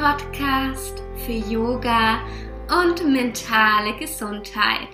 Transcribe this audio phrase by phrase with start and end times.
[0.00, 2.22] Podcast für Yoga
[2.70, 4.88] und mentale Gesundheit.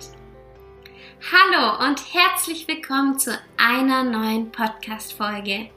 [1.31, 5.69] Hallo und herzlich willkommen zu einer neuen Podcast-Folge.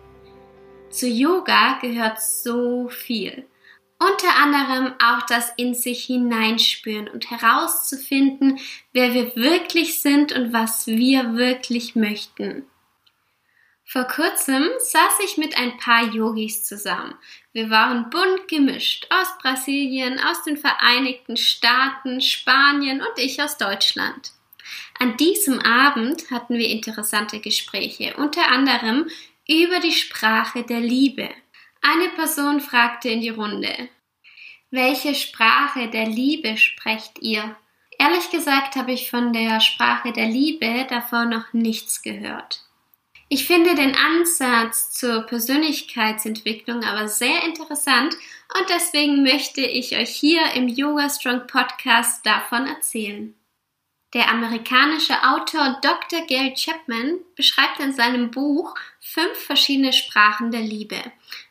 [0.91, 3.47] Zu Yoga gehört so viel.
[4.01, 8.59] Unter anderem auch das in sich hineinspüren und herauszufinden,
[8.93, 12.65] wer wir wirklich sind und was wir wirklich möchten.
[13.93, 17.17] Vor kurzem saß ich mit ein paar Yogis zusammen.
[17.53, 24.31] Wir waren bunt gemischt aus Brasilien, aus den Vereinigten Staaten, Spanien und ich aus Deutschland.
[25.01, 29.11] An diesem Abend hatten wir interessante Gespräche, unter anderem
[29.49, 31.29] über die Sprache der Liebe.
[31.83, 33.89] Eine Person fragte in die Runde,
[34.71, 37.57] welche Sprache der Liebe sprecht ihr?
[37.99, 42.70] Ehrlich gesagt habe ich von der Sprache der Liebe davor noch nichts gehört.
[43.33, 48.13] Ich finde den Ansatz zur Persönlichkeitsentwicklung aber sehr interessant
[48.59, 53.33] und deswegen möchte ich euch hier im Yoga Strong Podcast davon erzählen.
[54.15, 56.27] Der amerikanische Autor Dr.
[56.27, 61.01] Gail Chapman beschreibt in seinem Buch fünf verschiedene Sprachen der Liebe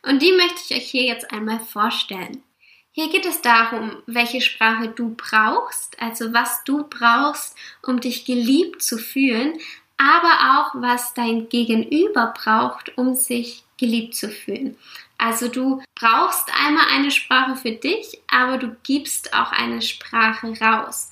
[0.06, 2.44] und die möchte ich euch hier jetzt einmal vorstellen.
[2.92, 8.84] Hier geht es darum, welche Sprache du brauchst, also was du brauchst, um dich geliebt
[8.84, 9.58] zu fühlen,
[10.00, 14.78] aber auch was dein Gegenüber braucht, um sich geliebt zu fühlen.
[15.18, 21.12] Also du brauchst einmal eine Sprache für dich, aber du gibst auch eine Sprache raus.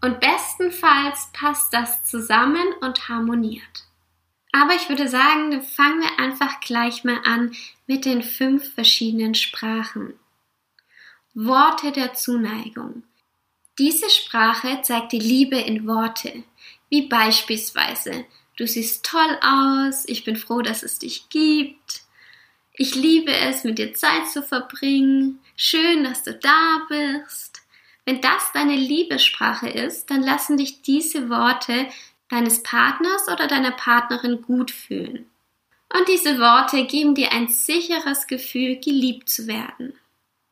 [0.00, 3.84] Und bestenfalls passt das zusammen und harmoniert.
[4.50, 7.54] Aber ich würde sagen, fangen wir einfach gleich mal an
[7.86, 10.14] mit den fünf verschiedenen Sprachen.
[11.34, 13.02] Worte der Zuneigung.
[13.78, 16.44] Diese Sprache zeigt die Liebe in Worte
[16.92, 18.26] wie beispielsweise
[18.56, 22.02] Du siehst toll aus, ich bin froh, dass es dich gibt,
[22.74, 27.62] ich liebe es, mit dir Zeit zu verbringen, schön, dass du da bist.
[28.04, 31.88] Wenn das deine Liebessprache ist, dann lassen dich diese Worte
[32.28, 35.26] deines Partners oder deiner Partnerin gut fühlen.
[35.94, 39.94] Und diese Worte geben dir ein sicheres Gefühl, geliebt zu werden.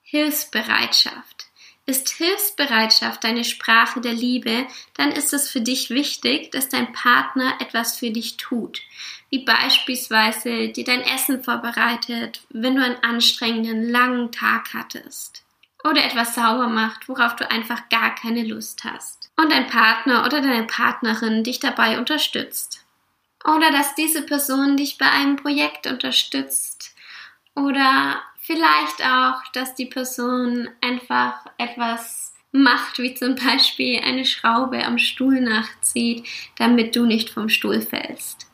[0.02, 1.49] Hilfsbereitschaft.
[1.90, 4.64] Ist Hilfsbereitschaft deine Sprache der Liebe,
[4.94, 8.80] dann ist es für dich wichtig, dass dein Partner etwas für dich tut,
[9.28, 15.42] wie beispielsweise dir dein Essen vorbereitet, wenn du einen anstrengenden, langen Tag hattest.
[15.82, 19.32] Oder etwas sauber macht, worauf du einfach gar keine Lust hast.
[19.36, 22.84] Und dein Partner oder deine Partnerin dich dabei unterstützt.
[23.44, 26.94] Oder dass diese Person dich bei einem Projekt unterstützt.
[27.56, 34.98] Oder Vielleicht auch, dass die Person einfach etwas macht, wie zum Beispiel eine Schraube am
[34.98, 38.50] Stuhl nachzieht, damit du nicht vom Stuhl fällst.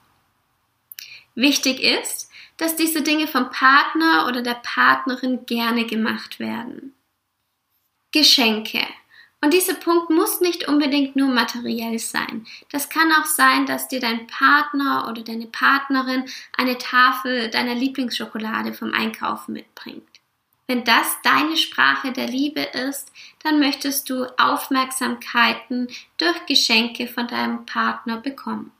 [1.34, 6.94] Wichtig ist, dass diese Dinge vom Partner oder der Partnerin gerne gemacht werden.
[8.12, 8.86] Geschenke.
[9.42, 12.47] Und dieser Punkt muss nicht unbedingt nur materiell sein.
[12.72, 16.24] Das kann auch sein, dass dir dein Partner oder deine Partnerin
[16.56, 20.08] eine Tafel deiner Lieblingsschokolade vom Einkaufen mitbringt.
[20.66, 23.12] Wenn das deine Sprache der Liebe ist,
[23.44, 28.72] dann möchtest du Aufmerksamkeiten durch Geschenke von deinem Partner bekommen.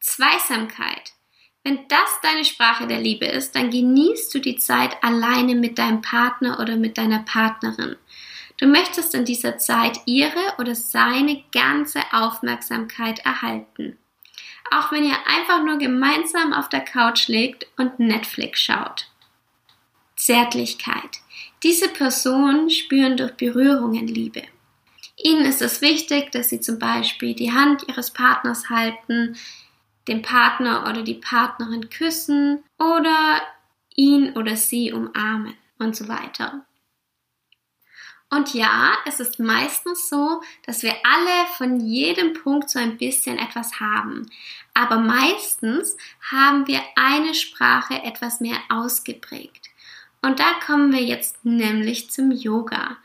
[0.00, 1.12] Zweisamkeit.
[1.62, 6.02] Wenn das deine Sprache der Liebe ist, dann genießt du die Zeit alleine mit deinem
[6.02, 7.96] Partner oder mit deiner Partnerin.
[8.60, 13.96] Du möchtest in dieser Zeit ihre oder seine ganze Aufmerksamkeit erhalten.
[14.70, 19.08] Auch wenn ihr einfach nur gemeinsam auf der Couch liegt und Netflix schaut.
[20.14, 21.20] Zärtlichkeit.
[21.62, 24.42] Diese Personen spüren durch Berührungen Liebe.
[25.16, 29.36] Ihnen ist es wichtig, dass sie zum Beispiel die Hand ihres Partners halten,
[30.06, 33.40] den Partner oder die Partnerin küssen oder
[33.96, 36.66] ihn oder sie umarmen und so weiter.
[38.30, 43.38] Und ja, es ist meistens so, dass wir alle von jedem Punkt so ein bisschen
[43.38, 44.30] etwas haben.
[44.72, 45.96] Aber meistens
[46.30, 49.70] haben wir eine Sprache etwas mehr ausgeprägt.
[50.22, 52.98] Und da kommen wir jetzt nämlich zum Yoga.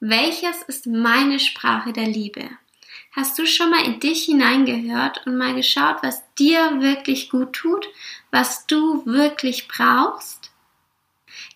[0.00, 2.48] Welches ist meine Sprache der Liebe?
[3.14, 7.86] Hast du schon mal in dich hineingehört und mal geschaut, was dir wirklich gut tut,
[8.30, 10.51] was du wirklich brauchst?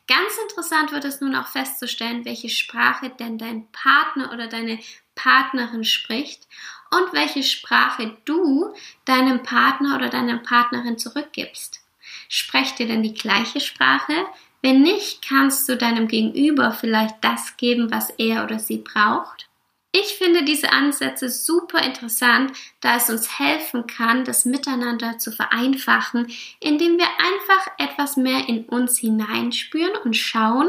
[0.06, 4.78] Ganz interessant wird es nun auch festzustellen, welche Sprache denn dein Partner oder deine
[5.16, 6.46] Partnerin spricht
[6.90, 8.72] und welche Sprache du
[9.04, 11.80] deinem Partner oder deiner Partnerin zurückgibst.
[12.28, 14.26] Sprecht ihr denn die gleiche Sprache?
[14.62, 19.48] Wenn nicht, kannst du deinem Gegenüber vielleicht das geben, was er oder sie braucht.
[19.98, 26.26] Ich finde diese Ansätze super interessant, da es uns helfen kann, das Miteinander zu vereinfachen,
[26.60, 30.68] indem wir einfach etwas mehr in uns hineinspüren und schauen,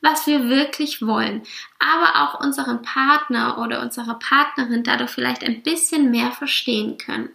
[0.00, 1.42] was wir wirklich wollen,
[1.80, 7.30] aber auch unseren Partner oder unsere Partnerin dadurch vielleicht ein bisschen mehr verstehen können.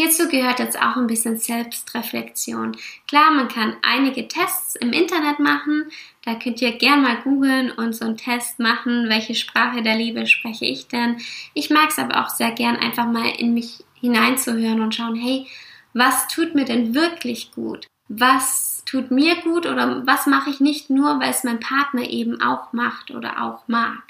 [0.00, 2.74] Hierzu gehört jetzt auch ein bisschen Selbstreflexion.
[3.06, 5.90] Klar, man kann einige Tests im Internet machen.
[6.24, 10.26] Da könnt ihr gerne mal googeln und so einen Test machen, welche Sprache der Liebe
[10.26, 11.18] spreche ich denn.
[11.52, 15.46] Ich mag es aber auch sehr gern, einfach mal in mich hineinzuhören und schauen, hey,
[15.92, 17.86] was tut mir denn wirklich gut?
[18.08, 22.40] Was tut mir gut oder was mache ich nicht nur, weil es mein Partner eben
[22.40, 24.02] auch macht oder auch mag?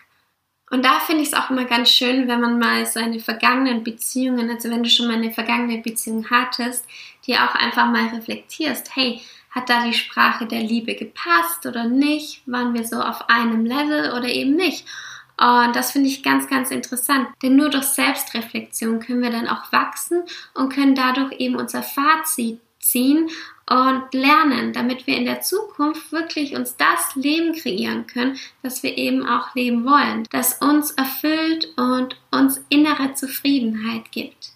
[0.70, 4.49] Und da finde ich es auch immer ganz schön, wenn man mal seine vergangenen Beziehungen,
[4.50, 6.87] also wenn du schon mal eine vergangene Beziehung hattest,
[7.26, 9.20] die auch einfach mal reflektierst, hey,
[9.50, 12.43] hat da die Sprache der Liebe gepasst oder nicht?
[12.46, 14.87] Waren wir so auf einem Level oder eben nicht?
[15.37, 17.28] Und das finde ich ganz, ganz interessant.
[17.43, 20.23] Denn nur durch Selbstreflexion können wir dann auch wachsen
[20.55, 23.31] und können dadurch eben unser Fazit ziehen
[23.69, 28.99] und lernen, damit wir in der Zukunft wirklich uns das Leben kreieren können, das wir
[28.99, 34.53] eben auch leben wollen, das uns erfüllt und uns innere Zufriedenheit gibt.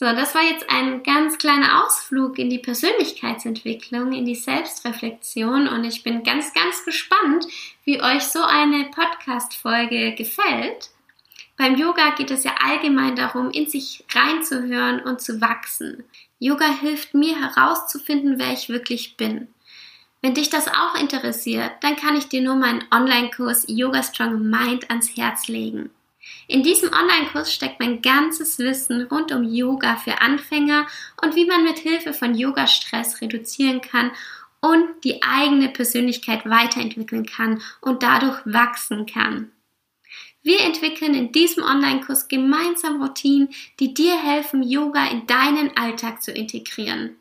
[0.00, 5.82] So, das war jetzt ein ganz kleiner Ausflug in die Persönlichkeitsentwicklung, in die Selbstreflexion und
[5.82, 7.46] ich bin ganz, ganz gespannt,
[7.84, 10.90] wie euch so eine Podcast-Folge gefällt.
[11.58, 16.04] Beim Yoga geht es ja allgemein darum, in sich reinzuhören und zu wachsen.
[16.38, 19.48] Yoga hilft mir herauszufinden, wer ich wirklich bin.
[20.22, 24.88] Wenn dich das auch interessiert, dann kann ich dir nur meinen Online-Kurs Yoga Strong Mind
[24.88, 25.90] ans Herz legen.
[26.46, 30.86] In diesem Online-Kurs steckt mein ganzes Wissen rund um Yoga für Anfänger
[31.22, 34.12] und wie man mit Hilfe von Yoga-Stress reduzieren kann
[34.60, 39.50] und die eigene Persönlichkeit weiterentwickeln kann und dadurch wachsen kann.
[40.42, 43.48] Wir entwickeln in diesem Online-Kurs gemeinsam Routinen,
[43.80, 47.16] die dir helfen, Yoga in deinen Alltag zu integrieren.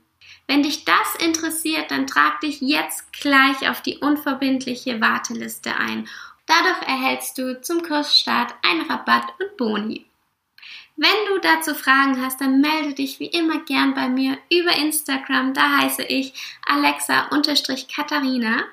[0.48, 6.08] Wenn dich das interessiert, dann trag dich jetzt gleich auf die unverbindliche Warteliste ein.
[6.46, 10.06] Dadurch erhältst du zum Kursstart einen Rabatt und Boni.
[10.96, 15.54] Wenn du dazu Fragen hast, dann melde dich wie immer gern bei mir über Instagram.
[15.54, 16.34] Da heiße ich
[16.66, 18.64] Alexa-Katharina.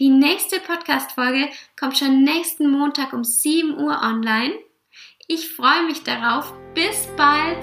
[0.00, 4.54] Die nächste Podcast-Folge kommt schon nächsten Montag um 7 Uhr online.
[5.28, 6.54] Ich freue mich darauf.
[6.72, 7.58] Bis bald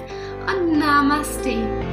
[0.46, 1.87] und Namaste.